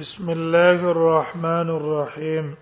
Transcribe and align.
بسم 0.00 0.30
الله 0.30 0.84
الرحمن 0.90 1.68
الرحيم 1.70 2.54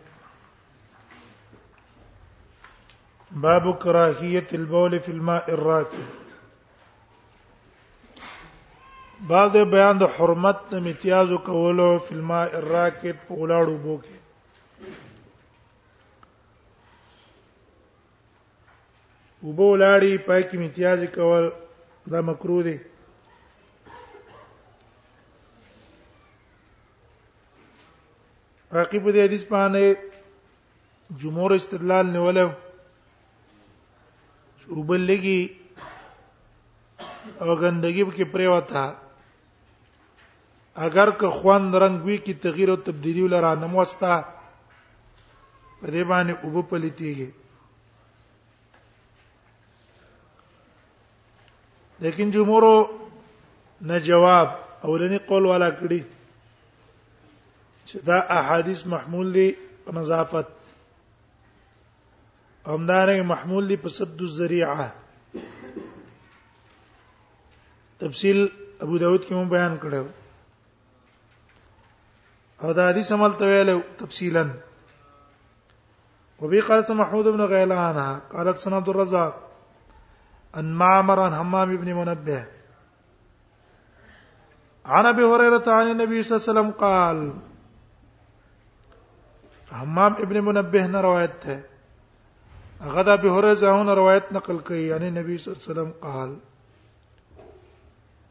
باب 3.30 3.74
كراهية 3.78 4.46
البول 4.54 5.00
في 5.00 5.08
الماء 5.12 5.54
الراكد 5.54 6.10
بعد 9.32 9.56
بيان 9.56 9.98
د 10.04 10.12
حرمت 10.18 10.74
امتیازو 10.80 11.38
کولو 11.48 11.88
في 11.98 12.12
الماء 12.18 12.50
الراكد 12.60 13.16
په 13.28 13.34
ولاړو 13.34 13.76
بو 13.88 13.98
کې 14.04 15.02
وبو 19.42 19.74
لاړی 19.76 20.18
پای 20.28 20.42
کې 20.42 20.56
امتیاز 20.56 21.08
کول 21.20 21.50
دا 22.12 22.22
مکروه 22.32 22.62
دی 22.72 22.76
رقیب 28.74 29.04
دې 29.14 29.20
حدیث 29.24 29.42
باندې 29.52 29.96
جمهور 31.22 31.50
استدلال 31.58 32.06
نیول 32.14 32.38
او 32.42 32.44
بلګي 34.90 35.42
او 37.40 37.48
غندګي 37.60 38.04
کې 38.16 38.24
پریوتا 38.36 38.84
اگر 40.86 41.08
که 41.22 41.28
خوان 41.40 41.66
رنگ 41.84 42.04
وی 42.06 42.16
کی 42.26 42.34
تغییر 42.46 42.70
او 42.74 42.76
تبدیلی 42.86 43.22
ولر 43.26 43.44
نه 43.62 43.66
موستا 43.74 44.14
په 45.80 45.86
دې 45.92 46.02
باندې 46.12 46.32
او 46.44 46.48
په 46.72 46.76
لتیږي 46.86 47.28
لیکن 52.08 52.26
جمهور 52.40 52.66
نه 53.92 54.00
جواب 54.10 54.48
اولنی 54.90 55.18
قول 55.30 55.44
والا 55.46 55.68
کړی 55.80 56.00
چې 57.92 58.00
دا 58.08 58.18
احادیث 58.40 58.80
محمول 58.92 59.28
دي 59.36 59.48
په 59.86 59.90
نظافت 59.98 60.48
همدارنګه 62.72 63.26
محمول 63.32 63.64
دي 63.72 63.76
په 63.82 63.88
سد 63.98 64.20
الذریعه 64.26 64.86
تفصیل 68.04 68.38
ابو 68.86 68.94
داود 69.02 69.22
کې 69.26 69.32
مو 69.38 69.44
بیان 69.54 69.74
کړو 69.82 70.04
او 72.62 72.72
دا 72.80 72.84
حدیث 72.90 73.08
عمل 73.18 73.32
ته 73.44 73.52
ویلو 73.52 73.76
تفصیلا 74.00 74.44
وبي 76.42 76.60
قال 76.66 76.82
محمود 77.00 77.26
بن 77.34 77.40
غيلان 77.52 77.96
قالت 78.32 78.58
سنة 78.60 78.76
عبد 78.76 78.88
الرزاق 78.88 79.34
عن 80.60 80.64
معمر 80.82 81.20
عن 81.24 81.32
حمام 81.40 81.76
بن 81.84 81.92
منبه 82.00 82.42
عن 84.96 85.06
ابي 85.14 85.22
هريره 85.32 85.68
عن 85.72 85.90
النبي 85.90 86.22
صلى 86.22 86.36
الله 86.36 86.42
عليه 86.42 86.52
وسلم 86.52 86.70
قال 86.84 87.24
حمام 89.80 90.14
ابن 90.24 90.36
منبه 90.46 90.82
نه 90.92 91.00
روایت 91.06 91.40
ہے 91.50 91.60
غدا 92.94 93.14
به 93.22 93.30
هرزه 93.36 93.68
هون 93.76 93.90
روایت 93.98 94.32
نقل 94.38 94.56
کړي 94.58 94.82
یعنی 94.92 95.10
نبی 95.18 95.36
صلی 95.42 95.52
الله 95.52 95.60
علیه 95.60 95.66
وسلم 95.66 95.94
قال 96.06 96.32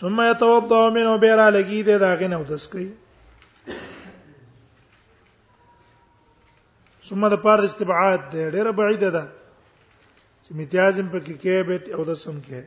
ثم 0.00 0.20
يتوضا 0.22 0.78
منه 0.94 1.16
بیرا 1.24 1.48
لګی 1.56 1.80
دی 1.88 1.96
دا 2.04 2.14
غنه 2.20 2.36
ودس 2.42 2.66
کوي 2.74 2.86
ثم 7.08 7.26
د 7.34 7.42
پاره 7.42 7.64
استبعاد 7.70 8.20
دی 8.32 8.44
ډیره 8.54 8.70
بعید 8.80 9.02
ده 9.16 9.24
چې 10.44 10.50
متیازم 10.60 11.06
پکې 11.12 11.34
کې 11.42 11.56
به 11.68 11.78
او 11.98 12.04
د 12.08 12.12
سم 12.22 12.40
کې 12.46 12.60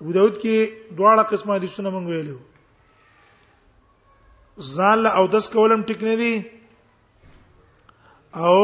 ابو 0.00 0.12
داود 0.16 0.36
کې 0.42 0.56
دواړه 0.96 1.22
قسمه 1.32 1.58
دي 1.64 1.68
سونه 1.74 1.90
مونږ 1.94 2.06
ویلو 2.10 2.38
ځان 4.78 4.96
له 5.04 5.10
او 5.20 5.24
دس 5.36 5.48
کولم 5.54 5.80
ټیک 5.92 6.00
نه 6.08 6.14
دي 6.22 6.32
او 8.46 8.56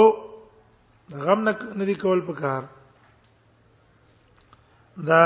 غم 1.25 1.41
نه 1.51 1.53
نه 1.79 1.85
دي 1.93 1.95
کول 2.03 2.21
پکار 2.33 2.63
دا 5.13 5.23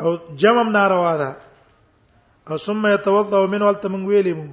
او 0.00 0.18
جمم 0.36 0.68
ناروا 0.72 1.16
ده 1.16 1.36
او 2.50 2.56
ثم 2.56 2.86
يتوضا 2.86 3.46
من 3.46 3.62
ولته 3.62 3.88
مونږ 3.88 4.04
ویلې 4.08 4.32
مو 4.36 4.52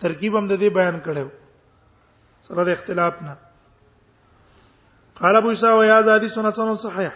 ترکیب 0.00 0.36
هم 0.36 0.46
د 0.48 0.52
دې 0.60 0.68
بیان 0.74 1.00
کړو 1.04 1.28
سره 2.48 2.64
د 2.64 2.68
اختلاف 2.70 3.22
نه 3.22 3.36
قال 5.20 5.36
ابو 5.36 5.50
عيسى 5.50 5.72
ويا 5.72 6.00
زادي 6.00 6.28
سنن 6.28 6.74
صحيح 6.76 7.12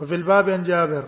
وفي 0.00 0.14
الباب 0.14 0.48
عن 0.48 0.62
جابر 0.62 1.04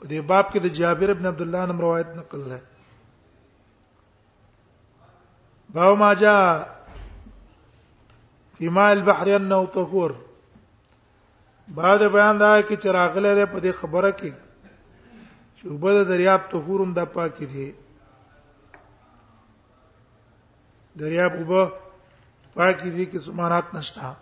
په 0.00 0.04
دې 0.08 0.20
باب 0.20 0.44
کې 0.52 0.58
د 0.58 0.66
جابر 0.66 1.10
ابن 1.10 1.26
عبد 1.26 1.40
الله 1.40 1.64
نن 1.66 1.78
روایت 1.78 2.06
نقل 2.06 2.40
ده 2.44 2.60
باو 5.74 5.94
ما 5.96 6.14
جاء 6.14 6.80
في 8.58 8.68
ماء 8.68 8.92
البحر 8.92 9.36
انه 9.36 9.66
طهور 9.66 10.20
بعد 11.68 11.98
بیان 12.12 12.38
دا 12.38 12.60
کی 12.68 12.76
چراغله 12.82 13.34
ده 13.34 13.44
په 13.52 13.60
دې 13.60 13.72
خبره 13.72 14.12
کې 14.20 14.32
چې 15.58 15.68
وبد 15.72 16.06
دریاب 16.08 16.40
ته 16.50 16.56
حورم 16.58 16.92
د 16.94 17.04
پاک 17.04 17.38
دي 17.40 17.72
دریاب 20.98 21.32
وب 21.50 21.72
پاک 22.54 22.82
دي 22.84 23.04
کې 23.06 23.18
سمارات 23.20 23.74
نشتا 23.74 24.12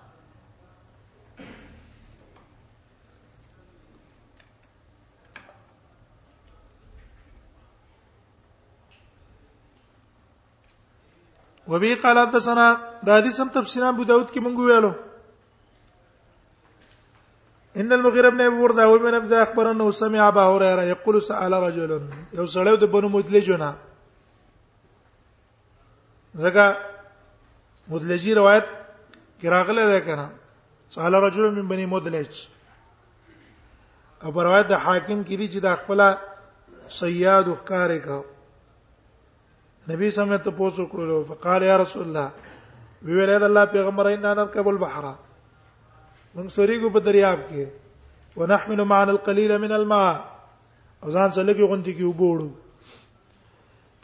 وبي 11.69 11.95
قال 11.95 12.19
حدثنا 12.19 12.81
دا 13.07 13.21
دي 13.21 13.31
سم 13.31 13.49
تفسیران 13.49 13.95
ابو 13.95 14.05
داود 14.05 14.31
کې 14.31 14.41
مونږ 14.41 14.57
ویلو 14.59 14.93
ان 17.77 17.93
المغيره 17.93 18.29
بن 18.29 18.41
ابي 18.41 18.59
برده 18.63 18.85
هو 18.85 18.99
من 18.99 19.15
ابدا 19.15 19.43
اخبرنه 19.43 19.91
سمع 19.91 20.29
ابا 20.29 20.41
هريره 20.47 20.83
يقول 20.83 21.23
سال 21.23 21.53
رجل 21.53 22.01
یو 22.33 22.47
سړیو 22.47 22.77
د 22.81 22.85
بنو 22.85 23.09
مدلجونه 23.09 23.77
زګه 26.35 26.77
مدلجی 27.89 28.35
روایت 28.35 28.67
کراغله 29.43 29.87
ده 29.93 30.01
کنه 30.01 30.31
سال 30.91 31.15
رجل 31.15 31.55
من 31.55 31.69
بني 31.69 31.87
مدلج 31.87 32.49
او 34.25 34.41
روایت 34.43 34.67
د 34.67 34.73
حاکم 34.75 35.23
کړي 35.27 35.47
چې 35.53 35.59
د 35.63 35.77
خپل 35.81 36.01
سیاد 37.01 37.49
وقار 37.49 37.99
کا 37.99 38.21
نبی 39.89 40.11
سمه 40.11 40.37
ته 40.37 40.51
پوسو 40.51 40.87
کړلو 40.87 41.25
فقال 41.29 41.63
یا 41.63 41.77
رسول 41.79 42.03
الله 42.03 42.31
ویل 43.03 43.39
دا 43.41 43.47
الله 43.47 43.65
پیغمبر 43.65 44.07
ان 44.13 44.25
انا 44.25 44.45
قبل 44.45 44.77
بحره 44.77 45.19
موږ 46.35 46.49
سوريګو 46.57 46.89
په 46.95 47.01
دریاب 47.07 47.39
کې 47.49 47.65
ونحمل 48.43 48.79
معنا 48.91 49.13
القليل 49.15 49.53
من 49.65 49.73
الماء 49.79 50.13
او 51.03 51.11
ځان 51.17 51.31
سره 51.35 51.45
لګي 51.49 51.65
غونډي 51.71 51.93
کې 51.97 52.05
وبوړو 52.09 52.47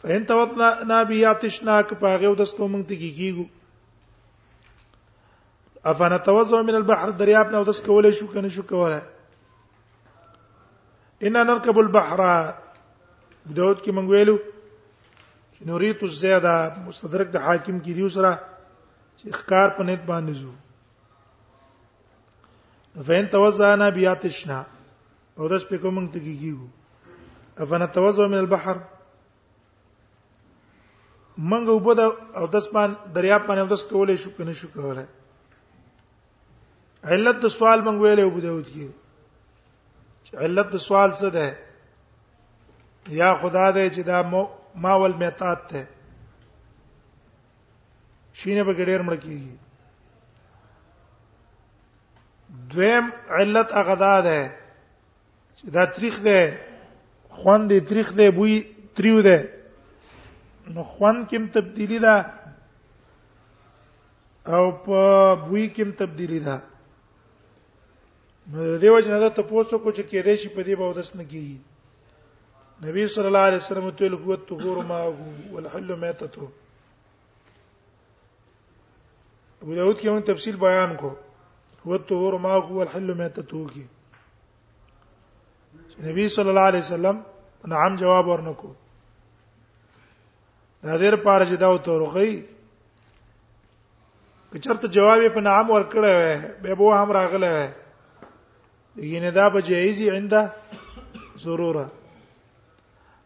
فین 0.01 0.25
توتنا 0.31 0.99
بیا 1.11 1.31
تشناک 1.45 1.93
پاغه 2.03 2.27
او 2.31 2.35
دسکو 2.43 2.67
مونږ 2.73 2.83
ته 2.91 2.95
کیږو 3.17 3.43
افانا 5.93 6.17
توزع 6.29 6.61
من 6.69 6.75
البحر 6.81 7.09
دریاب 7.23 7.51
نه 7.57 7.63
دسکو 7.71 7.93
ولا 8.01 8.11
شو 8.19 8.27
کنه 8.35 8.47
شو 8.57 8.61
کوله 8.75 9.01
ان 11.27 11.33
نركب 11.39 11.77
البحر 11.85 12.19
داود 13.45 13.77
کې 13.81 13.91
مونږ 13.91 14.09
ویلو 14.15 14.37
نوریت 15.65 15.99
الزیاده 16.05 16.53
مستدرک 16.87 17.27
د 17.33 17.35
حاکم 17.49 17.75
کې 17.79 17.93
دی 17.93 18.03
وسره 18.09 18.31
چې 19.17 19.25
اخکار 19.37 19.67
په 19.77 19.81
نیت 19.89 20.03
باندې 20.15 20.33
زو 20.41 20.53
فین 23.07 23.25
توزعنا 23.33 23.87
بیاتشنا 23.97 24.57
او 25.39 25.47
د 25.49 25.51
شپې 25.63 25.77
کوم 25.83 25.97
ته 26.13 26.19
کیږي 26.25 26.53
افنا 27.65 27.85
توزع 27.97 28.23
من 28.31 28.37
البحر 28.37 28.77
منګ 31.51 31.65
وبو 31.73 31.93
د 31.99 32.01
او 32.41 32.45
د 32.55 32.63
سپان 32.65 32.93
دریا 33.17 33.37
باندې 33.45 33.61
او 33.61 33.67
د 33.73 33.75
سکولې 33.83 34.15
شو 34.23 34.29
کنه 34.37 34.53
شو 34.61 34.67
کوله 34.73 35.05
علت 37.13 37.35
د 37.45 37.47
سوال 37.57 37.79
منګ 37.87 37.97
ویلې 38.01 38.23
وبو 38.29 38.39
داود 38.47 38.67
کې 38.73 38.87
علت 40.47 40.67
د 40.75 40.77
سوال 40.87 41.09
څه 41.19 41.27
ده 41.37 41.47
یا 43.21 43.29
خدا 43.43 43.65
دې 43.75 43.85
چې 43.95 44.01
دا 44.11 44.17
ماول 44.87 45.13
میتات 45.23 45.59
ته 45.71 45.81
شینه 48.33 48.63
به 48.63 48.73
ګډیر 48.79 48.99
مړ 49.09 49.15
کیږي 49.25 49.55
دویم 52.71 53.05
علت 53.37 53.69
هغه 53.79 53.95
دا 54.03 54.13
ده 54.27 54.39
چې 55.57 55.63
دا 55.75 55.83
تاریخ 55.95 56.15
ده 56.27 56.39
خوان 57.37 57.61
دې 57.69 57.79
تاریخ 57.89 58.07
ده 58.17 58.27
بوی 58.31 58.55
تریو 58.95 59.21
ده 59.21 59.37
نو 60.75 60.83
خوان 60.93 61.17
کوم 61.31 61.45
تبدیلی 61.55 61.99
ده 62.05 62.15
او 64.55 64.65
په 64.83 64.99
بوی 65.47 65.67
کوم 65.77 65.91
تبدیلی 65.91 66.39
ده 66.47 66.55
نو 68.53 68.77
دیو 68.81 68.99
جنا 69.01 69.19
ده 69.23 69.29
ته 69.35 69.41
پوښتنه 69.49 69.77
کو 69.83 69.89
چې 69.95 70.03
کې 70.09 70.19
دې 70.25 70.35
شي 70.41 70.49
په 70.55 70.61
دې 70.67 70.75
به 70.79 70.89
ودس 70.89 71.15
نه 71.15 71.23
کیږي 71.31 71.57
نبی 72.85 73.07
صلی 73.15 73.27
الله 73.27 73.45
علیه 73.49 73.57
وسلم 73.63 73.89
ته 73.91 74.03
ویل 74.03 74.13
هو 74.13 74.31
الطهور 74.31 74.77
ما 74.89 75.01
والحل 75.51 75.95
میتته 75.95 76.41
ابو 79.61 79.75
داود 79.75 79.97
کې 79.99 80.05
هم 80.07 80.19
تفصیل 80.19 80.55
بیان 80.57 80.95
کو 80.97 81.11
هو 81.87 81.95
الطهور 81.95 82.37
ما 82.43 82.49
هو 82.53 82.81
الحل 82.83 83.13
میتته 83.13 83.63
کی 83.73 83.83
نبی 86.07 86.27
صلی 86.35 86.49
الله 86.49 86.61
علیه 86.71 86.79
وسلم 86.87 87.19
نعم 87.73 87.95
جواب 88.03 88.27
ورنکو 88.29 88.71
دا 90.83 90.97
دیر 90.99 91.15
پار 91.27 91.41
چې 91.45 91.55
دا 91.59 91.71
وتورغی 91.73 92.33
که 94.51 94.59
چرته 94.67 94.87
جواب 94.97 95.23
په 95.35 95.41
نعم 95.47 95.67
ورکړی 95.71 96.19
وای 96.19 96.35
به 96.61 96.75
به 96.81 96.95
هم 97.03 97.11
راغلی 97.19 97.49
وای 97.55 97.69
یینه 99.13 99.31
دا 99.39 99.49
به 99.55 99.61
جایزی 99.71 100.09
عنده 100.09 100.51
ضروره 101.45 101.85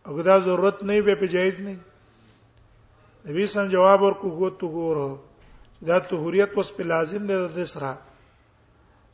او 0.05 0.21
دا 0.21 0.39
ضرورت 0.39 0.83
نه 0.83 1.01
به 1.01 1.15
په 1.15 1.27
جایز 1.27 1.59
نه 1.61 1.77
نبی 3.27 3.47
سم 3.47 3.67
جواب 3.75 4.01
ورکو 4.01 4.29
هو 4.31 4.49
تو 4.49 4.65
ګورو 4.79 5.07
دا 5.87 5.99
طهوریت 5.99 6.51
اوس 6.57 6.71
په 6.77 6.83
لازم 6.93 7.23
دی 7.29 7.45
د 7.61 7.71
سره 7.75 7.95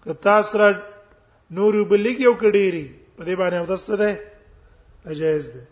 که 0.04 0.14
تاسو 0.14 0.58
را 0.58 0.70
نور 1.52 1.76
وبلګ 1.76 2.18
یو 2.22 2.34
کډيري 2.42 2.86
په 3.18 3.24
دې 3.26 3.36
باندې 3.40 3.56
اودسته 3.62 3.96
ده 3.96 4.10
اجازه 5.06 5.52
ده 5.54 5.64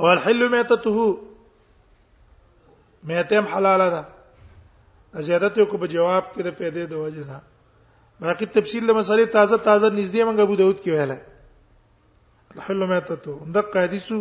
او 0.00 0.04
الحل 0.12 0.48
میتته 0.48 0.92
میتم 3.08 3.44
حلاله 3.52 3.88
ده 3.94 4.02
زیادت 5.28 5.58
یو 5.58 5.64
کو 5.66 5.76
په 5.78 5.86
جواب 5.86 6.24
کې 6.34 6.42
د 6.42 6.50
پیدې 6.60 6.84
د 6.90 6.92
وجه 6.92 7.24
نه 7.32 7.40
باقي 8.20 8.46
تفصیل 8.46 8.84
له 8.86 8.92
مسالې 9.00 9.26
تازه 9.36 9.56
تازه 9.58 9.88
نږدې 9.90 10.22
منګه 10.26 10.42
ابو 10.42 10.56
داود 10.56 10.80
کې 10.82 10.88
ویل 10.92 11.12
الحل 12.54 12.86
میتته 12.86 13.40
د 13.56 13.72
قادیسو 13.74 14.18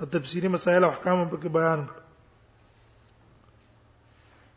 او 0.00 0.04
تفسیری 0.06 0.48
مسائل 0.48 0.84
او 0.84 0.90
احکام 0.90 1.28
په 1.28 1.36
کې 1.36 1.48
بیان 1.60 1.86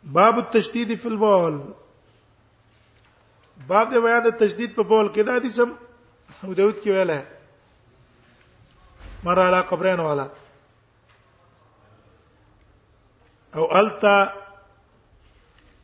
باب 0.03 0.35
التشدید 0.37 0.99
فی 1.01 1.07
البول 1.09 1.59
باب 3.67 3.89
د 3.93 4.01
بیان 4.05 4.29
تجدید 4.39 4.71
په 4.75 4.83
بول 4.91 5.07
کې 5.13 5.21
دا 5.27 5.33
حدیث 5.37 5.59
هم 5.59 5.69
ابو 6.43 6.53
داود 6.57 6.77
کې 6.83 6.91
ویل 6.91 7.09
ہے 7.09 7.23
مر 9.23 9.37
علی 9.47 9.61
قبرین 9.69 9.99
والا 10.05 10.27
او 13.55 13.63
التا 13.79 14.15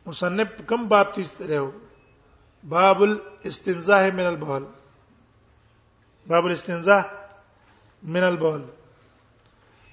مصنف 0.06 0.48
کم 0.68 0.86
باب 0.88 1.14
تیس 1.14 1.30
درو 1.38 1.70
باب 2.74 3.02
الاستنزاہ 3.02 4.08
من 4.14 4.26
البول 4.26 4.64
باب 6.32 6.44
الاستنزاہ 6.46 7.02
من 8.14 8.22
البول 8.30 8.60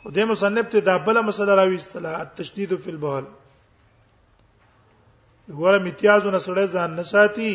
او 0.04 0.10
دې 0.10 0.24
مصنف 0.32 0.66
ته 0.76 0.80
دا 0.90 0.98
بل 1.10 1.22
مسله 1.30 1.56
راوي 1.60 1.76
اصطلاح 1.84 2.20
التشديد 2.26 2.76
في 2.86 2.90
البول 2.96 3.26
ګوره 5.56 5.78
امتیازونه 5.82 6.40
سره 6.46 6.66
ځان 6.78 6.90
نه 7.00 7.04
ساتي 7.12 7.52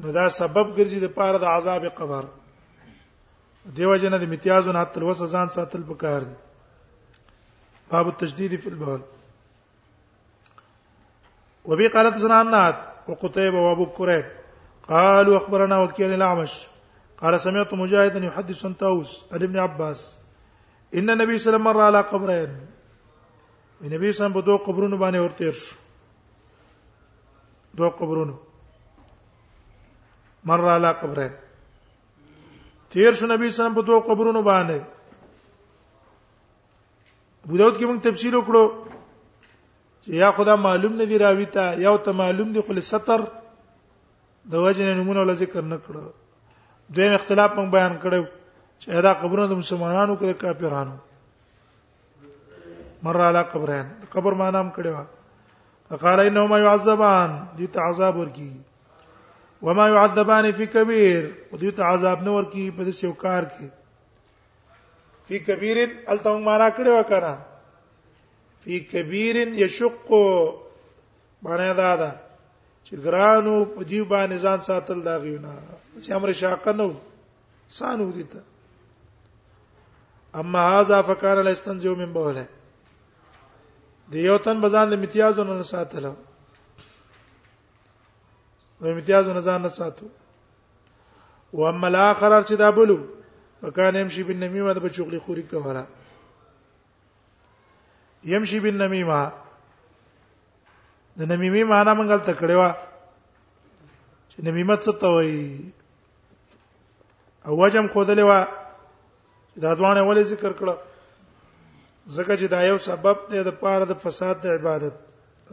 نو 0.00 0.12
دا 0.12 0.28
سبب 0.38 0.66
ګرځي 0.76 1.00
د 1.02 1.06
پاره 1.16 1.38
د 1.42 1.48
عذاب 1.50 1.84
قبر 1.98 2.24
دیو 3.76 3.96
جن 3.96 4.14
د 4.18 4.24
نه 4.72 4.84
تل 4.94 5.00
لوس 5.00 5.22
ځان 5.22 5.48
ساتل 5.48 5.82
پکار 5.88 6.20
دی 6.20 6.34
باب 7.92 8.06
التجديد 8.08 8.60
في 8.60 8.68
البول 8.68 9.00
وبي 11.64 11.88
قالت 11.88 12.16
سنانات 12.20 12.76
وقتيبة 13.08 13.58
وابو 13.60 13.86
كريب 13.86 14.24
قالوا 14.88 15.36
اخبرنا 15.36 15.78
وكيل 15.78 16.10
الاعمش 16.14 16.66
قال 17.20 17.40
سمعت 17.40 17.74
مجاهدا 17.74 18.24
يحدث 18.26 18.64
عن 18.66 18.72
طاووس 18.74 19.12
عن 19.32 19.42
ابن 19.42 19.56
عباس 19.58 20.18
ان 20.94 21.10
النبي 21.10 21.38
صلى 21.38 21.56
الله 21.56 21.60
عليه 21.60 21.64
وسلم 21.64 21.64
مر 21.64 21.80
على 21.80 22.00
قبرين 22.00 22.56
النبي 23.84 24.12
صلى 24.12 24.12
الله 24.12 24.12
عليه 24.12 24.12
وسلم 24.12 24.32
بدو 24.40 24.56
قبرون 24.58 24.94
قبرونو 24.94 25.30
باندې 25.30 25.54
دوه 27.76 27.88
قبرونو 27.98 28.34
مر 30.48 30.60
علی 30.76 30.90
قبره 31.02 31.26
تیر 32.90 33.12
شو 33.18 33.26
نبی 33.26 33.46
سلام 33.50 33.74
په 33.74 33.82
دوه 33.90 34.00
قبرونو 34.08 34.40
باندې 34.48 34.78
ابو 37.44 37.56
داود 37.60 37.74
کې 37.78 37.84
موږ 37.90 37.98
تفصیل 38.08 38.34
وکړو 38.36 38.64
چې 40.02 40.08
یا 40.22 40.28
خدا 40.36 40.54
معلوم 40.66 40.92
نه 41.00 41.04
دی 41.12 41.16
راوی 41.24 41.46
ته 41.56 41.62
یو 41.86 41.96
ته 42.04 42.10
معلوم 42.20 42.48
دی 42.56 42.60
خو 42.68 42.72
ستر 42.90 43.20
د 44.52 44.54
وجه 44.66 44.82
نمونه 45.00 45.18
ول 45.20 45.32
ذکر 45.42 45.62
نه 45.72 45.78
کړو 45.88 46.02
دویم 46.96 47.12
اختلاف 47.18 47.50
موږ 47.58 47.68
بیان 47.76 47.92
کړو 48.04 48.22
چې 48.80 49.02
دا 49.08 49.12
قبرونه 49.24 49.46
د 49.50 49.54
مسلمانانو 49.64 50.14
کې 50.16 50.24
د 50.30 50.32
کافرانو 50.46 50.96
مر 53.08 53.18
علی 53.30 53.42
قبرین 53.52 53.86
قبر 54.16 54.32
ما 54.40 54.48
نام 54.58 54.68
کړو 54.78 54.92
فقال 55.90 56.20
انهما 56.20 56.58
يعذبان 56.58 57.46
دي 57.56 57.66
تعذاب 57.66 58.16
ورکی 58.16 58.52
وما 59.62 59.88
يعذبان 59.88 60.52
في 60.52 60.66
كبير 60.66 61.34
ودي 61.52 61.70
تعذاب 61.70 62.22
نو 62.22 62.34
ورکی 62.36 62.70
په 62.76 62.82
دې 62.84 62.94
یو 63.04 63.12
کار 63.14 63.42
کې 63.56 63.68
فی 65.26 65.38
کبیر 65.48 65.76
التم 66.14 66.38
مارا 66.48 66.68
کړه 66.78 66.90
وکړه 66.98 67.34
فی 68.64 68.74
کبیر 68.94 69.36
یشق 69.64 70.08
باندې 71.42 71.70
دا 71.82 71.92
دا 72.02 72.12
چې 72.86 72.94
ګرانو 73.04 73.56
په 73.74 73.80
دې 73.90 74.00
باندې 74.12 74.36
ځان 74.44 74.58
ساتل 74.70 74.98
دا 75.08 75.14
غیونه 75.22 75.50
چې 76.02 76.08
امر 76.20 76.30
شاقنو 76.42 76.90
سانو 77.78 78.08
دي 78.18 78.24
ته 78.34 78.40
اما 80.40 80.60
هاذا 80.74 80.98
فکان 81.08 81.36
الاستنجو 81.38 81.92
من 81.96 82.10
بوله 82.12 82.46
د 84.12 84.14
یو 84.16 84.38
تن 84.38 84.60
بزان 84.60 84.90
د 84.90 84.94
امتیازونو 84.94 85.54
نه 85.56 85.62
ساتل 85.68 86.02
نو 86.06 86.14
امتیازونو 88.92 89.40
ځان 89.40 89.60
نه 89.62 89.68
ساتو 89.76 90.06
و 91.60 91.66
اما 91.66 91.86
الاخر 91.88 92.34
چې 92.42 92.54
دا 92.62 92.70
بلو 92.78 92.96
وکانه 93.62 93.98
يمشي 94.00 94.22
بالنميمه 94.28 94.72
د 94.72 94.78
بچوغلي 94.86 95.18
خوري 95.26 95.42
کوله 95.52 95.86
يمشي 98.32 98.60
بالنميمه 98.66 99.20
د 101.18 101.22
نميمه 101.32 101.64
معنا 101.64 101.94
منګل 101.94 102.22
تکړه 102.26 102.56
وا 102.60 102.70
چې 104.28 104.42
نميمه 104.48 104.76
څه 104.76 104.92
ته 105.00 105.06
وایي 105.16 105.72
او 107.46 107.56
وجم 107.62 107.86
خودلې 107.88 108.22
وا 108.22 108.48
دا 109.56 109.74
دوانه 109.74 110.02
ولې 110.02 110.20
ذکر 110.34 110.52
کړه 110.52 110.76
زکه 112.06 112.36
چې 112.36 112.46
دا 112.48 112.62
یو 112.62 112.78
سبب 112.78 113.16
دی 113.30 113.42
د 113.44 113.48
پاره 113.60 113.84
د 113.84 113.94
فساد 114.00 114.36
د 114.42 114.46
عبادت 114.60 114.94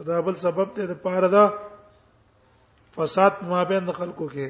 دا 0.06 0.20
بل 0.26 0.34
سبب 0.40 0.74
دی 0.76 0.86
د 0.86 0.92
پاره 1.04 1.28
د 1.34 1.38
فساد 2.96 3.32
مابین 3.52 3.84
د 3.86 3.92
خلکو 4.00 4.28
کې 4.32 4.48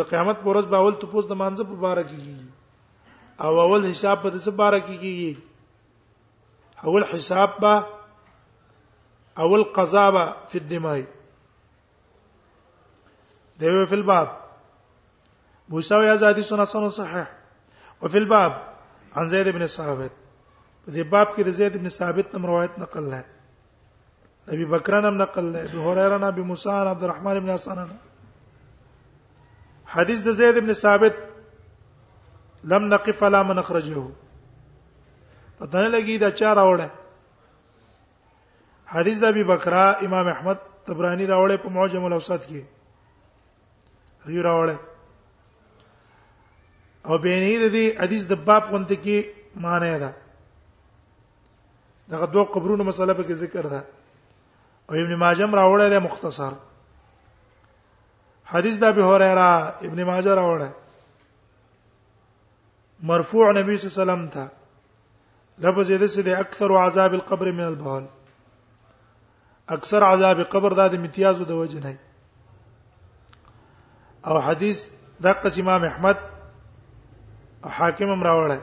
د 0.00 0.06
قیامت 0.10 0.36
پر 0.42 0.48
ورځ 0.50 0.66
باول 0.74 0.94
ته 1.00 1.06
پوز 1.12 1.26
د 1.28 1.32
مانزه 1.42 1.64
په 1.64 1.74
بار 1.86 1.98
کېږي 2.02 2.36
او 3.44 3.60
اول 3.60 3.86
حساب 3.92 4.22
په 4.22 4.30
دسه 4.30 4.50
بار 4.50 4.74
کېږي 4.78 5.36
اول 6.84 7.04
حساب 7.12 7.58
با 7.60 7.74
اول 9.38 9.62
قضا 9.76 10.10
با 10.10 10.24
فی 10.48 10.58
الدماء 10.58 10.98
دیو 13.60 13.86
فی 13.86 13.94
الباب 13.94 14.28
موسوی 15.68 16.08
ازادی 16.08 16.42
سنن 16.42 16.88
صحیح 16.98 17.26
وفي 18.02 18.18
الباب 18.18 18.52
عن 19.16 19.28
زيد 19.28 19.48
بن 19.54 19.66
ثابت 19.66 20.12
په 20.84 20.90
دې 20.92 21.02
باب 21.12 21.28
کې 21.34 21.42
د 21.44 21.48
زید 21.58 21.76
بن 21.80 21.88
ثابت 21.88 22.34
نم 22.34 22.46
روایت 22.46 22.72
نقل 22.78 23.04
ده 23.10 23.20
ابي 24.54 24.64
بکر 24.72 24.94
نم 25.04 25.14
نقل 25.22 25.46
ده 25.52 25.60
ابو 25.68 25.80
هريره 25.84 26.16
نبي 26.24 26.42
موسی 26.48 26.70
عبد 26.72 27.02
الرحمن 27.04 27.38
بن 27.44 27.50
حسن 27.52 27.78
حدیث 29.92 30.18
د 30.26 30.30
زید 30.40 30.58
بن 30.66 30.72
ثابت 30.80 31.16
لم 32.72 32.88
نقف 32.94 33.22
على 33.28 33.40
من 33.50 33.58
اخرجه 33.62 34.04
پته 35.58 35.80
نه 35.80 35.88
لګی 35.88 36.18
دا 36.22 36.30
چا 36.40 36.50
راوړه 36.54 36.88
حدیث 38.96 39.18
د 39.22 39.32
ابي 39.34 39.44
بکر 39.52 39.74
امام 40.08 40.28
احمد 40.32 40.58
تبرانی 40.90 41.26
راوړه 41.30 41.56
په 41.62 41.68
معجم 41.78 42.04
الاوسط 42.10 42.42
کې 42.50 42.60
غیر 44.32 44.44
راوړه 44.44 44.76
او 47.06 47.18
بینی 47.24 47.56
د 47.64 47.72
دې 47.72 48.00
حدیث 48.02 48.24
د 48.34 48.44
باب 48.50 48.62
غونډه 48.74 49.00
کې 49.08 49.64
معنی 49.66 49.92
ده 50.04 50.12
دغه 52.10 52.26
دوه 52.26 52.44
قبرونو 52.48 52.84
مسله 52.84 53.14
په 53.14 53.22
کې 53.22 53.32
ذکر 53.34 53.66
ده 53.66 53.84
او 54.90 54.94
ابن 55.02 55.14
ماجه 55.14 55.46
راوړی 55.46 55.90
دی 55.90 55.98
مختصر 56.06 56.52
حدیث 58.50 58.78
د 58.78 58.84
ابي 58.84 59.02
هريره 59.02 59.50
ابن 59.88 60.04
ماجه 60.04 60.34
راوړی 60.34 60.70
مرفوع 63.10 63.52
نبی 63.52 63.76
صلی 63.78 63.88
الله 63.88 64.02
علیه 64.02 64.02
وسلم 64.04 64.26
ته 64.34 64.48
لفظ 65.58 65.90
یې 65.90 65.98
دسه 66.02 66.22
دی 66.22 66.34
اکثر 66.34 66.72
عذاب 66.78 67.12
القبر 67.12 67.52
من 67.52 67.60
البول 67.64 68.04
اکثر 69.76 70.04
عذاب 70.04 70.40
قبر 70.50 70.74
د 70.80 70.94
امتیازو 71.00 71.44
د 71.44 71.50
وجه 71.50 71.80
نه 71.80 71.96
او 74.26 74.38
حدیث 74.40 74.86
د 75.22 75.26
قسم 75.42 75.68
امام 75.68 75.84
احمد 75.84 76.16
حاکم 77.64 78.08
امراوړی 78.20 78.60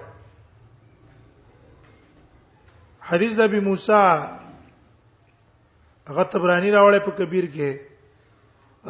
حدیث 3.12 3.34
د 3.38 3.42
ابي 3.50 3.60
موسی 3.68 4.02
هغه 6.10 6.24
تبرانی 6.36 6.70
راوړې 6.78 7.00
په 7.08 7.12
کبیر 7.20 7.46
کې 7.54 7.70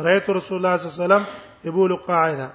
رایت 0.08 0.26
رسول 0.38 0.58
الله 0.60 0.74
صلی 0.78 0.88
الله 0.88 1.00
علیه 1.00 1.06
وسلم 1.06 1.26
یبول 1.70 1.92
قاعده 2.10 2.48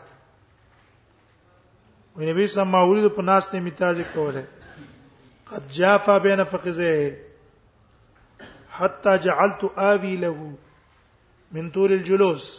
و 2.16 2.22
نبی 2.28 2.46
صلی 2.52 2.60
الله 2.66 2.82
علیه 2.82 3.00
وسلم 3.06 3.16
په 3.18 3.22
ناس 3.30 3.44
ته 3.54 3.60
میتاج 3.66 3.96
کوله 4.14 4.44
قد 5.50 5.62
جافا 5.80 6.18
بین 6.28 6.44
فخذه 6.44 7.16
حتى 8.78 9.12
جعلت 9.28 9.60
آوي 9.90 10.16
له 10.24 10.36
من 11.58 11.70
طول 11.74 11.92
الجلوس 12.00 12.50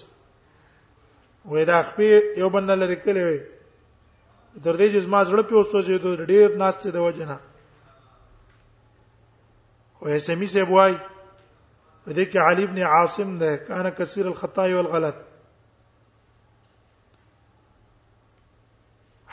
ودا 1.52 1.84
خپې 1.90 2.38
یو 2.44 2.50
بنل 2.60 2.78
لري 2.86 2.96
کله 3.08 3.24
وي 3.26 3.40
در 4.64 4.78
دې 4.78 4.88
چې 4.94 5.08
ما 5.08 5.24
زړه 5.26 5.44
په 5.52 5.56
وسوځي 5.60 5.98
د 5.98 6.26
ډیر 6.36 6.58
ناشته 6.64 6.92
د 7.00 7.06
وجنه 7.10 7.38
خو 10.00 10.08
اسمی 10.16 10.48
سے 10.54 10.62
وای 10.74 10.94
په 12.04 12.12
دې 12.18 12.26
کې 12.32 12.40
علي 12.48 12.64
ابن 12.66 12.80
عاصم 12.96 13.30
ده 13.42 13.48
کان 13.68 13.88
کثیر 14.00 14.26
الخطا 14.32 14.64
والغلط 14.76 15.16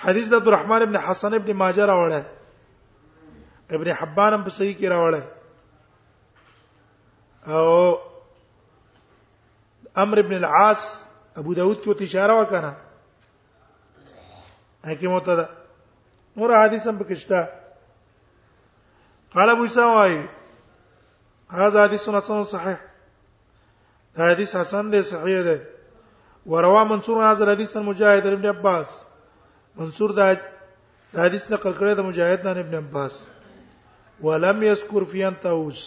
حدیث 0.04 0.28
د 0.30 0.32
عبدالرحمن 0.42 0.82
ابن 0.84 0.94
حسن 1.08 1.34
ابن 1.38 1.50
ماجه 1.62 1.86
راوړل 1.90 2.24
ابن 3.78 3.90
حبان 4.00 4.32
هم 4.34 4.44
په 4.46 4.50
صحیح 4.58 4.74
کې 4.78 4.86
راوړل 4.92 5.22
او 7.56 7.68
امر 10.04 10.16
ابن 10.22 10.32
العاص 10.36 10.82
ابو 11.42 11.50
داود 11.58 11.78
کې 11.82 11.98
ته 11.98 12.04
اشاره 12.06 12.38
وکړه 12.40 12.72
حکیم 14.92 15.12
وته 15.16 15.32
نور 16.36 16.56
حدیث 16.64 16.82
هم 16.92 16.96
پکښتا 17.02 17.42
قال 19.36 19.48
ابو 19.50 19.66
سوای 19.76 20.16
هاذا 21.60 21.82
حدیث 21.84 22.08
حسن 22.08 22.42
صحیح 22.50 22.76
دا 24.16 24.22
حدیث 24.30 24.52
حسن 24.60 24.84
دی 24.92 25.00
صحیح 25.12 25.40
دی 25.48 25.58
وروا 26.52 26.82
منصور 26.92 27.16
هاذا 27.26 27.44
حدیث 27.52 27.72
مجاهد 27.88 28.26
ابن 28.36 28.46
عباس 28.54 28.90
منصور 29.82 30.10
دا 30.18 30.24
حدیث 31.24 31.44
نقل 31.52 31.72
کړی 31.78 31.92
د 31.98 32.00
مجاهد 32.08 32.40
نه 32.46 32.60
ابن 32.66 32.74
عباس 32.82 33.14
ولم 34.26 34.58
يذكر 34.62 35.02
في 35.12 35.18
ان 35.28 35.36
طاووس 35.46 35.80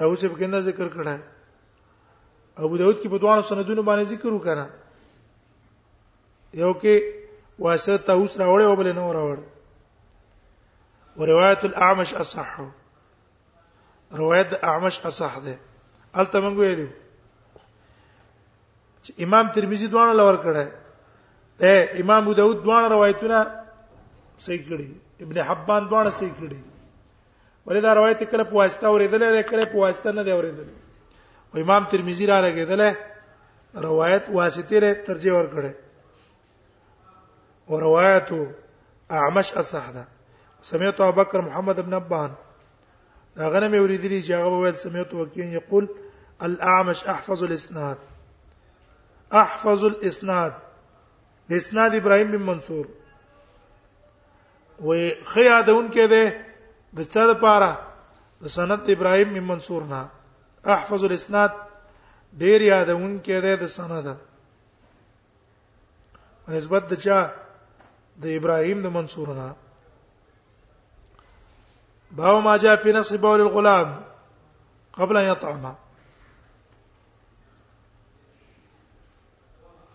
طاووس 0.00 0.22
په 0.30 0.36
کیندا 0.40 0.60
ذکر 0.70 0.86
کړه 0.96 1.16
ابو 2.64 2.76
داود 2.80 2.96
کې 3.00 3.08
په 3.12 3.16
دوه 3.22 3.42
سندونو 3.52 3.82
باندې 3.88 4.06
ذکر 4.14 4.30
وکړه 4.38 4.66
یو 6.62 6.72
کې 6.80 6.94
واسطه 7.66 8.02
طاووس 8.10 8.32
راوړې 8.36 8.66
او 8.70 8.76
بل 8.76 8.88
نه 8.98 9.04
راوړې 9.16 9.42
وروایت 11.20 11.64
الاعمش 11.68 12.14
اصحه 12.24 12.68
روایت 14.12 14.64
اعمش 14.64 15.06
اصح 15.06 15.38
ده 15.44 15.58
الته 16.20 16.40
مونږ 16.40 16.56
ویلو 16.58 16.86
چې 19.04 19.10
امام 19.24 19.46
ترمذی 19.54 19.86
دوانه 19.88 20.12
لور 20.12 20.36
کړه 20.44 20.66
ته 21.60 21.88
امام 22.02 22.22
ابو 22.22 22.32
داود 22.34 22.62
دوانه 22.64 22.88
روایتونه 22.88 23.40
صحیح 24.46 24.62
کړي 24.68 24.88
ابن 25.20 25.36
حبان 25.48 25.88
دوانه 25.88 26.10
صحیح 26.10 26.32
کړي 26.40 26.58
ولې 27.66 27.80
دا 27.82 27.92
روایت 27.94 28.20
کله 28.30 28.44
په 28.44 28.54
واسطه 28.54 28.84
اوریدلې 28.86 29.42
کله 29.50 29.64
په 29.64 29.76
واسطه 29.76 30.10
نه 30.12 30.22
دی 30.22 30.32
اوریدلې 30.32 30.76
او 31.54 31.60
امام 31.64 31.84
ترمذی 31.92 32.26
را 32.26 32.38
لګیدله 32.46 32.90
روایت 33.88 34.24
واسطه 34.38 34.78
له 34.84 34.92
ترجیح 35.10 35.32
ور 35.34 35.46
کړه 35.54 35.72
او 37.68 37.80
روایت 37.86 38.28
اعمش 39.20 39.48
اصح 39.62 39.86
ده 39.94 40.04
سمعت 40.72 41.00
ابو 41.00 41.12
بکر 41.20 41.40
محمد 41.40 41.78
بن 41.86 41.94
ابان 41.94 42.30
هغه 43.44 43.58
نه 43.62 43.68
مې 43.72 43.78
ورېدلی 43.84 44.20
چې 44.26 44.30
هغه 44.38 44.48
وویل 44.56 44.76
سمعت 44.84 45.08
وکین 45.14 45.48
یقول 45.58 45.84
الاعمش 46.46 47.00
احفظ 47.14 47.40
الاسناد 47.48 47.96
احفظ 49.44 49.80
الاسناد 49.92 50.52
لاسناد 51.50 51.92
ابراهيم 52.00 52.28
بن 52.32 52.42
منصور 52.50 52.84
و 54.86 54.96
خیادون 55.34 55.86
کې 55.94 56.04
ده 56.12 56.24
د 56.96 56.98
څه 57.12 57.20
لپاره 57.32 57.70
د 58.42 58.54
سند 58.56 58.82
ابراهيم 58.96 59.28
بن 59.34 59.42
منصور 59.52 59.82
نه 59.92 60.00
احفظ 60.76 61.02
الاسناد 61.04 61.48
ډیر 62.42 62.60
یادون 62.72 63.12
کې 63.24 63.36
ده 63.46 63.56
د 63.64 63.66
سند 63.76 64.14
نسبت 66.48 66.82
د 66.90 66.94
چا 67.04 67.18
د 68.22 68.36
ابراهيم 68.38 68.78
د 68.82 68.86
منصور 68.98 69.28
نه 69.40 69.48
باو 72.10 72.40
ما 72.40 72.56
جاء 72.56 72.76
في 72.76 72.92
نصب 72.92 73.20
بول 73.20 73.40
الغلام 73.40 74.02
قبل 74.92 75.16
ان 75.16 75.30
يطعم 75.32 75.74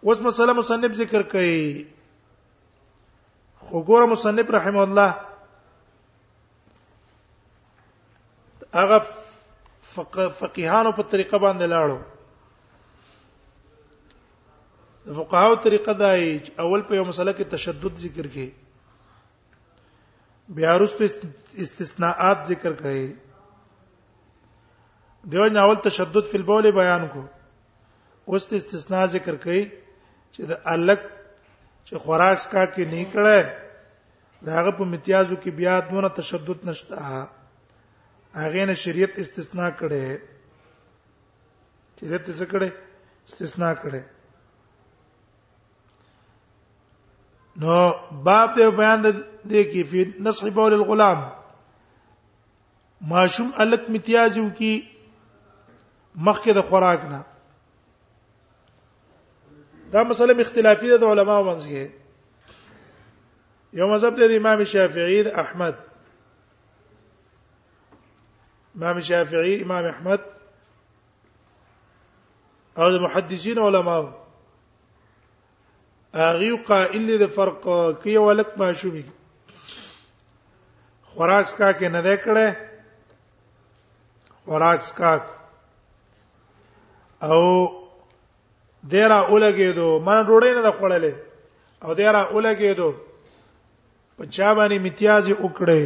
اوس 0.03 0.20
مسله 0.22 0.53
مصنف 0.53 0.91
ذکر 0.98 1.22
کوي 1.22 1.86
خو 3.60 3.84
ګوره 3.84 4.05
مصنف 4.12 4.51
رحم 4.51 4.77
الله 4.77 5.22
هغه 8.74 9.08
فقيهانو 10.39 10.91
په 10.91 11.01
طریقه 11.01 11.38
باندې 11.38 11.70
لاړو 11.75 12.01
د 15.05 15.13
فقهاو 15.17 15.55
طریقه 15.55 15.93
دای 15.93 16.41
اول 16.65 16.82
په 16.82 16.96
یو 16.96 17.05
مسله 17.05 17.34
کې 17.34 17.43
تشدد 17.55 17.98
ذکر 18.05 18.27
کړي 18.27 18.50
بیا 20.56 20.74
وروسته 20.76 21.04
استثناءات 21.64 22.40
ذکر 22.50 22.74
کړي 22.74 23.14
دیو 25.32 25.46
نه 25.56 25.60
اول 25.62 25.76
تشدد 25.86 26.26
فی 26.32 26.38
البول 26.38 26.72
بیان 26.76 27.08
کو 27.12 27.22
اوس 28.32 28.44
استثناء 28.60 29.06
ذکر 29.16 29.36
کړي 29.44 29.64
چې 30.34 30.42
د 30.50 30.52
الک 30.74 31.02
چې 31.88 31.94
خوراک 32.06 32.40
کا 32.52 32.66
کې 32.74 32.84
نه 32.92 33.04
کړه 33.14 33.40
داغه 34.50 34.72
په 34.80 34.84
امتیازو 34.88 35.36
کې 35.42 35.52
بیا 35.62 35.76
دونه 35.92 36.10
تشدد 36.22 36.60
نشته 36.70 36.96
هغه 38.42 38.66
نه 38.72 38.76
شریعت 38.84 39.14
استثناء 39.26 39.70
کړي 39.80 40.06
شریعت 42.00 42.26
څه 42.40 42.46
کړي 42.52 42.70
استثناء 43.28 43.74
کړي 43.86 44.02
نو 47.62 47.74
باب 48.24 48.48
دې 48.55 48.65
بیان 48.77 49.00
دې 49.50 49.62
کې 49.72 49.81
په 49.91 50.00
نصح 50.27 50.45
بول 50.55 50.74
الغلام 50.74 51.19
ماشوم 53.12 53.50
الک 53.65 53.83
متیازو 53.95 54.45
کې 54.60 54.74
مخکې 56.25 56.51
د 56.57 56.60
خوراک 56.69 57.01
نه 57.10 57.19
دا 59.95 60.01
مسله 60.13 60.33
اختلافي 60.45 60.88
ده 60.93 60.98
د 61.03 61.05
علماو 61.15 61.43
باندې 61.50 61.65
کې 61.74 61.86
یو 63.81 63.88
مذهب 63.93 64.13
دی 64.17 64.24
امام 64.39 64.60
شافعی 64.74 65.19
د 65.27 65.29
احمد 65.43 65.75
امام 68.75 69.00
شافعی 69.12 69.55
امام 69.67 69.83
احمد 69.93 70.22
او 72.77 72.91
د 72.98 73.00
محدثین 73.07 73.60
علماو 73.69 74.05
اغه 76.22 76.55
قائل 76.67 77.08
د 77.20 77.24
فرق 77.36 77.62
کې 78.01 78.17
ولک 78.25 78.50
ماشوبي 78.58 79.01
خوراک 81.13 81.55
کا 81.58 81.70
کې 81.72 81.88
نه 81.96 82.01
ده 82.08 82.15
کړه 82.15 82.48
خوراک 84.46 84.84
کا 84.98 85.13
او 87.29 87.39
دیرا 88.91 89.20
اولګېدو 89.29 89.88
من 90.05 90.25
روړې 90.27 90.51
نه 90.55 90.62
د 90.62 90.70
خړلې 90.77 91.13
او 91.84 91.93
دیرا 92.01 92.22
اولګېدو 92.34 92.89
په 94.17 94.24
چا 94.36 94.50
باندې 94.58 94.75
امتیاز 94.79 95.25
وکړې 95.43 95.84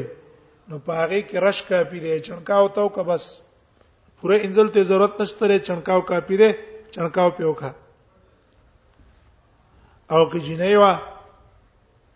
نو 0.69 0.75
پاغه 0.87 1.21
کې 1.21 1.37
رش 1.47 1.59
کاپی 1.71 1.99
دی 1.99 2.19
چنکاو 2.29 2.67
تو 2.75 2.89
که 2.95 3.01
بس 3.09 3.23
پوره 4.21 4.37
انزل 4.45 4.67
ته 4.75 4.83
ضرورت 4.83 5.21
نشته 5.21 5.59
چنکاو 5.67 6.01
کاپی 6.11 6.37
دی 6.37 6.49
چنکاو 6.93 7.31
پیوخه 7.37 7.71
او 10.11 10.25
که 10.29 10.39
جنې 10.39 10.75
وا 10.77 10.93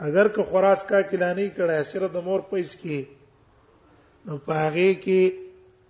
اگر 0.08 0.28
که 0.36 0.44
خراس 0.52 0.84
کا 0.90 1.02
کلانی 1.12 1.48
کړه 1.58 1.84
سره 1.92 2.08
د 2.14 2.18
مور 2.26 2.40
پیس 2.52 2.70
کې 2.82 3.00
نو 4.26 4.38
پاغه 4.52 4.92
کې 5.04 5.20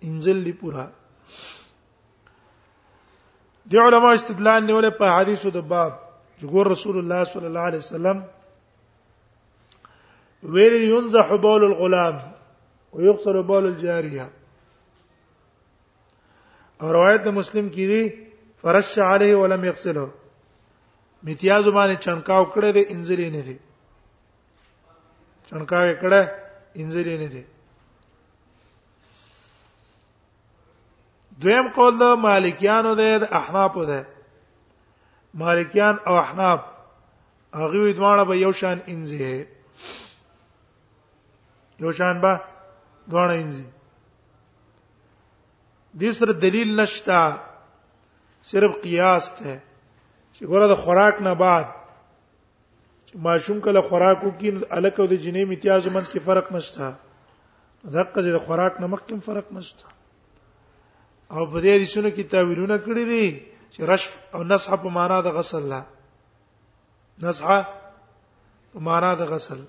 انزل 0.08 0.44
دی 0.46 0.52
پورا 0.62 0.86
دی 3.72 3.78
علماء 3.82 4.12
استدلال 4.14 4.62
نیولې 4.66 4.90
په 5.02 5.18
حدیثو 5.18 5.50
د 5.56 5.60
باب 5.72 5.92
چې 6.38 6.44
ګور 6.54 6.66
رسول 6.74 6.96
الله 7.00 7.24
صلی 7.34 7.46
الله 7.50 7.64
علیه 7.72 7.82
وسلم 7.86 8.18
ویل 10.54 10.74
ينزح 10.78 11.30
بول 11.44 11.64
الغلام 11.64 12.16
ويغسل 12.92 13.38
بول 13.52 13.64
الجاريه 13.68 14.26
او 16.80 16.92
روایت 16.98 17.26
مسلم 17.38 17.68
کې 17.68 17.86
دی 17.94 18.58
فرش 18.64 18.92
عليه 19.06 19.36
ولم 19.42 19.64
يغسله 19.70 20.08
میتیاز 21.26 21.64
باندې 21.76 21.96
چنکاو 22.04 22.44
کړه 22.52 22.70
د 22.76 22.78
انځرې 22.92 23.28
نه 23.34 23.42
دي 23.46 23.56
چنکاو 25.50 25.92
کړه 26.02 26.20
انځرې 26.80 27.16
نه 27.22 27.28
دي 27.34 27.42
دویم 31.44 31.66
قول 31.78 31.94
د 32.02 32.16
مالکیانو 32.26 32.92
ده 33.02 33.10
د 33.26 33.36
احنافو 33.42 33.82
ده 33.90 34.00
مالکیان 35.42 35.94
او 36.08 36.14
احناف 36.24 36.60
هغه 37.60 37.80
دوانه 38.00 38.24
به 38.28 38.34
یو 38.44 38.52
شان 38.62 38.78
انځي 38.92 39.32
یو 41.84 41.90
شان 42.00 42.16
به 42.26 42.32
دوانه 43.10 43.34
انځي 43.42 43.66
د 46.28 46.40
دلیل 46.44 46.70
نشتا 46.80 47.20
صرف 48.50 48.72
قیاس 48.84 49.26
ته 49.38 49.54
چې 50.42 50.46
ګوره 50.50 50.66
د 50.70 50.74
خوراک 50.82 51.20
نه 51.22 51.34
بعد 51.40 51.66
ماشوم 53.26 53.58
کله 53.66 53.82
خوراک 53.90 54.18
وکین 54.26 54.56
الکه 54.70 55.06
د 55.06 55.12
جنې 55.22 55.42
امتیاز 55.46 55.86
منځ 55.86 56.06
کې 56.12 56.20
فرق 56.24 56.52
نشته 56.52 56.94
دغه 57.98 58.24
د 58.30 58.38
خوراک 58.46 58.74
نه 58.80 58.86
مخکې 58.86 59.20
فرق 59.28 59.52
نشته 59.58 59.84
او 61.32 61.46
په 61.50 61.60
دې 61.60 61.74
حدیثونو 61.78 62.10
کې 62.16 62.22
تعویلونه 62.34 62.78
کړی 62.84 63.04
دي 63.12 63.24
چې 63.72 63.80
رشف 63.92 64.12
او 64.34 64.42
نصح 64.56 64.76
په 64.82 64.88
معنا 64.98 65.22
د 65.26 65.38
غسل 65.38 65.62
لا 65.76 65.80
نصح 67.28 67.48
په 68.72 68.80
معنا 68.90 69.14
د 69.24 69.34
غسل 69.34 69.60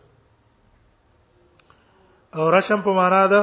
او 2.36 2.52
رشم 2.58 2.82
په 2.88 2.94
معنا 3.02 3.26
ده 3.28 3.42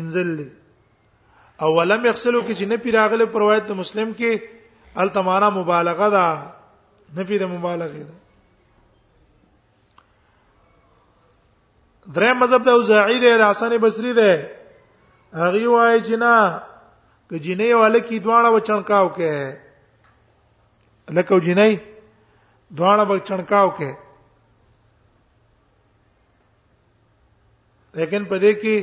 انزل 0.00 0.36
او 1.60 1.74
ولم 1.76 2.06
يغسلوا 2.06 2.42
کې 2.42 2.54
چې 2.58 2.64
نه 2.76 2.84
پیراغله 2.86 3.24
پر 3.34 3.40
روایت 3.44 3.66
د 3.70 3.82
مسلم 3.82 4.12
کې 4.20 4.54
ال 5.00 5.12
تمانا 5.12 5.48
مبالغه 5.56 6.08
ده 6.08 6.42
نفي 7.16 7.38
د 7.38 7.42
مبالغه 7.52 7.98
ده 7.98 8.14
درې 12.06 12.32
مذهب 12.42 12.64
د 12.64 12.68
اوزاعی 12.78 13.18
دی 13.24 13.32
د 13.38 13.42
حسن 13.50 13.76
بصری 13.82 14.12
دی 14.18 14.32
هغه 15.34 15.68
وایي 15.68 16.00
چې 16.06 16.14
نه 16.24 16.34
ک 17.30 17.32
جنې 17.44 17.68
والکی 17.80 18.16
دواړه 18.18 18.48
و 18.54 18.58
چنکاو 18.70 19.08
کې 19.18 19.32
لکه 21.18 21.40
جنې 21.44 21.78
دواړه 22.70 23.04
به 23.08 23.20
چنکاو 23.30 23.70
کې 23.78 23.92
لیکن 27.98 28.24
په 28.30 28.38
دې 28.44 28.52
کې 28.62 28.76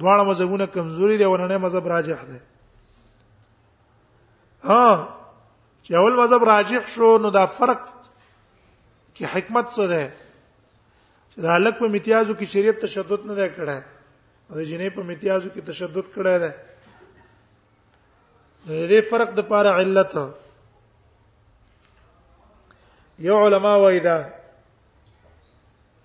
دواړه 0.00 0.24
مذهبونه 0.30 0.66
کمزوري 0.78 1.16
دي 1.20 1.26
ورنه 1.32 1.58
مذهب 1.66 1.86
راجح 1.94 2.24
دی 2.32 2.40
ها 4.68 5.17
چې 5.88 5.94
اول 5.98 6.16
مذهب 6.20 6.42
راجح 6.44 6.88
شو 6.94 7.06
نو 7.24 7.28
دا 7.34 7.42
فرق 7.58 7.82
کې 9.14 9.24
حکمت 9.34 9.66
څه 9.74 9.84
ده 9.92 9.98
چې 11.32 11.38
دا 11.44 11.58
لک 11.60 11.74
په 11.78 11.84
امتیازو 11.86 12.34
کې 12.40 12.46
شریعت 12.56 12.78
تشدد 12.84 13.22
نه 13.28 13.34
دی 13.38 13.46
کړی 13.56 13.78
او 14.48 14.56
د 14.56 14.58
جنې 14.72 14.88
په 14.96 15.00
امتیازو 15.06 15.48
کې 15.54 15.60
تشدد 15.68 16.06
کړی 16.16 16.36
دی 16.42 16.50
دې 18.86 19.00
فرق 19.12 19.30
د 19.38 19.40
پاره 19.52 19.70
علت 19.84 20.12
یو 23.28 23.38
علما 23.46 23.72
وایدا 23.84 24.18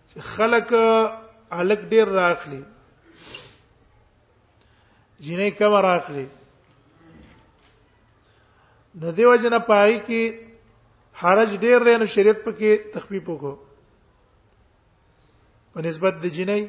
چې 0.10 0.20
خلق 0.30 0.70
الک 1.52 1.80
ډیر 1.96 2.08
راخلی 2.20 2.62
جنې 5.20 5.50
کم 5.62 5.74
راخلی 5.88 6.26
نو 9.02 9.08
دیو 9.12 9.36
جن 9.44 9.56
پای 9.68 9.94
کی 10.06 10.22
حرج 11.24 11.50
ډیر 11.62 11.80
دی 11.86 11.94
نو 12.02 12.06
شریعت 12.16 12.40
پکې 12.46 12.72
تخفیف 12.94 13.24
وکړو 13.30 13.54
په 15.74 15.80
نسبت 15.86 16.14
د 16.24 16.26
جنې 16.38 16.60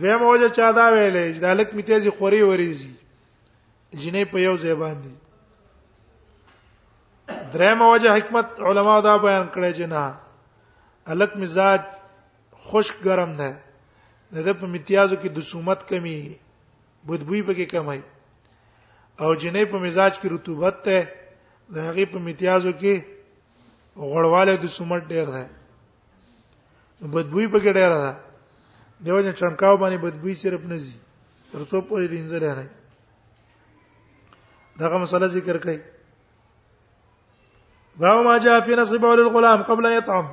دویم 0.00 0.20
وجه 0.30 0.48
چا 0.58 0.66
دا 0.78 0.86
ویلې 0.94 1.26
چې 1.34 1.40
د 1.44 1.46
الک 1.54 1.68
میتیزي 1.80 2.10
خوري 2.18 2.40
وریزي 2.42 2.92
جنې 4.00 4.22
په 4.34 4.38
یو 4.46 4.54
ځای 4.56 4.74
باندې 4.84 5.12
دریم 7.56 7.78
وجه 7.88 8.14
حکمت 8.16 8.46
علما 8.70 8.94
دا 9.08 9.14
بیان 9.26 9.44
کړی 9.54 9.72
چې 9.78 9.84
نه 9.94 10.02
الک 11.16 11.32
مزاج 11.42 11.82
خشک 12.70 12.94
ګرم 13.10 13.30
نه 13.42 13.50
د 14.48 14.50
په 14.62 14.66
میتیازو 14.76 15.16
کې 15.20 15.28
د 15.28 15.38
سومت 15.52 15.80
کمی 15.92 16.18
بدبوئی 17.10 17.42
پکې 17.50 17.66
کمای 17.76 18.00
او 19.22 19.30
جنې 19.40 19.64
په 19.70 19.76
مزاج 19.86 20.12
کې 20.20 20.26
رطوبت 20.34 20.76
ده 20.86 20.98
د 21.74 21.76
هغه 21.86 22.04
په 22.12 22.16
امتیازو 22.22 22.72
کې 22.80 22.94
غړواله 24.12 24.54
د 24.58 24.66
سمټ 24.76 25.02
ډېر 25.12 25.26
ده 25.34 25.44
بدبوې 27.14 27.46
پکې 27.54 27.70
ډېر 27.78 27.90
ده 28.02 28.12
دیو 29.06 29.18
نه 29.26 29.32
چنکاو 29.40 29.76
باندې 29.82 29.98
بدبوې 30.04 30.34
صرف 30.42 30.62
نه 30.70 30.76
زی 30.84 30.94
ترڅو 31.52 31.78
پورې 31.88 32.04
رینځل 32.12 32.44
نه 32.58 32.66
داغه 34.80 34.96
مسله 35.04 35.26
ذکر 35.36 35.56
کړي 35.64 35.78
باو 38.02 38.22
ما 38.28 38.34
جاء 38.44 38.60
في 38.66 38.74
نصب 38.80 39.04
اول 39.04 39.20
الغلام 39.22 39.62
قبل 39.68 39.84
يطعم 39.98 40.26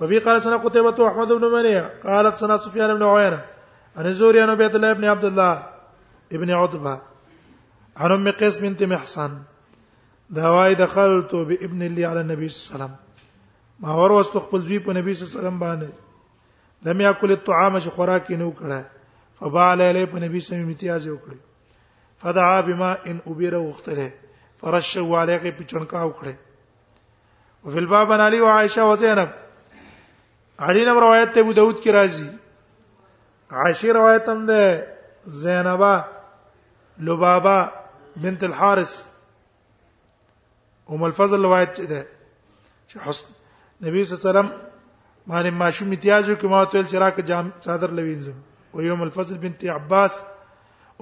وفي 0.00 0.18
قال 0.26 0.36
سنه 0.42 0.56
قتيبة 0.64 1.06
احمد 1.08 1.28
بن 1.32 1.44
منيع 1.56 1.82
قالت 2.06 2.34
سنه 2.44 2.56
سفيان 2.56 2.94
بن 2.94 3.02
عيينة 3.02 3.40
عن 3.96 4.06
الزهري 4.06 4.40
عن 4.40 4.54
بيت 4.54 4.74
الله 4.74 4.92
بن 4.92 5.04
عبد 5.04 5.24
الله 5.24 5.68
ابن 6.38 6.50
عتبه 6.50 7.13
عن 7.96 8.12
ام 8.12 8.30
قيس 8.30 8.58
بنت 8.58 8.82
محسن 8.82 9.38
دا 10.30 10.48
وای 10.48 10.74
دخلت 10.74 11.32
بابن 11.34 11.82
لي 11.82 12.04
على 12.04 12.20
النبي 12.20 12.48
صلى 12.48 12.74
الله 12.74 12.84
عليه 12.84 12.94
وسلم 12.94 13.04
ما 13.80 13.94
ور 13.94 14.10
واست 14.12 14.32
خپل 14.36 14.66
ځوی 14.66 14.78
په 14.78 14.92
نبی 14.94 15.14
صلی 15.14 15.26
الله 15.26 15.38
علیه 15.38 15.48
وسلم 15.48 15.58
باندې 15.60 16.88
لم 16.88 17.00
یاکل 17.00 17.30
الطعام 17.30 17.78
ش 17.78 17.88
خوراک 17.96 18.30
نه 18.30 18.46
وکړه 18.52 18.82
فبعل 19.38 19.80
علی 19.80 20.06
په 20.06 20.16
نبی 20.24 20.40
صلی 20.40 20.56
الله 20.56 20.56
علیه 20.56 20.60
وسلم 20.60 20.68
امتیاز 20.68 21.08
وکړي 21.08 21.36
فدعا 22.22 22.60
بما 22.60 22.92
ان 23.06 23.18
ابيره 23.26 23.58
وختله 23.58 24.12
فرشوا 24.60 25.22
علیه 25.22 25.50
په 25.50 25.64
چنکا 25.64 26.10
وکړه 26.10 26.34
وفي 27.64 27.78
الباب 27.84 28.12
عن 28.16 28.20
علي 28.26 28.40
وعائشه 28.46 28.84
وزينب 28.90 29.28
علي 30.68 30.84
نم 30.90 30.98
روایت 31.06 31.38
ابو 31.44 31.52
داود 31.60 31.80
کی 31.86 31.92
راضی 31.98 32.26
عائشه 33.62 33.88
روایت 34.00 34.28
هم 34.34 34.44
ده 34.52 34.68
زینبہ 35.46 35.94
لبابہ 37.08 37.56
بنت 38.16 38.42
الحارث 38.44 38.92
ام 40.90 41.02
الفضل 41.04 41.40
روایت 41.44 41.80
ده 41.80 42.04
چې 42.88 42.98
حسن 43.06 43.26
نبی 43.86 44.04
صلی 44.04 44.14
الله 44.14 44.30
علیه 44.30 44.30
وسلم 44.30 44.48
باندې 45.26 45.50
ماشوم 45.62 45.88
امتیازو 45.88 46.34
کې 46.36 46.44
ما 46.50 46.64
تل 46.64 46.84
چراغ 46.86 47.20
جام 47.28 47.50
صادر 47.60 47.90
لوینځو 47.90 48.32
او 48.74 48.80
ام 48.80 49.02
الفضل 49.02 49.38
بنت 49.38 49.64
عباس 49.64 50.12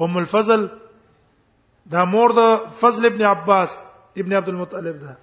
ام 0.01 0.16
الفضل 0.16 0.66
دا 1.92 2.05
مور 2.05 2.31
د 2.31 2.70
فضل 2.81 3.05
ابن 3.07 3.22
عباس 3.22 3.79
ابن 4.18 4.33
عبد 4.33 4.48
المطلب 4.48 5.01
ده 5.01 5.16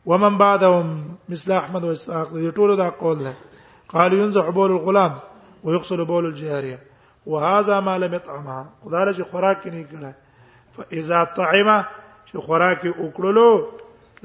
ومن 0.07 0.39
بعدهم 0.39 1.15
مثل 1.29 1.53
احمد 1.53 1.85
واسحاق 1.85 2.33
دي 2.35 2.51
ټول 2.51 2.77
دا 2.77 2.89
قول 2.91 3.19
نه 3.23 3.35
قالوا 3.89 4.19
ينزح 4.19 4.49
بول 4.51 4.71
الغلام 4.71 5.13
ويغسل 5.65 6.05
بول 6.05 6.27
الجاريه 6.27 6.79
وهذا 7.27 7.81
ما 7.81 7.99
لم 7.99 8.15
يطعمها 8.15 8.67
خدای 8.85 9.05
له 9.05 9.25
خوراک 9.31 9.63
نه 9.75 9.85
کړه 9.93 10.13
فاذا 10.77 11.21
طعم 11.39 11.69
چې 12.29 12.35
خوراک 12.45 12.83
وکړلو 13.05 13.49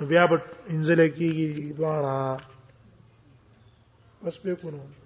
بیا 0.10 0.24
به 0.30 0.38
انزل 0.74 1.02
کیږي 1.18 1.50
دواړه 1.78 2.20
بس 4.24 4.36
به 4.44 4.54
کو 4.62 5.05